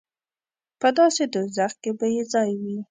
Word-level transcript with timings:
په 0.79 0.87
داسې 0.97 1.23
دوزخ 1.33 1.71
کې 1.81 1.91
به 1.97 2.05
یې 2.15 2.23
ځای 2.33 2.51
وي. 2.61 2.77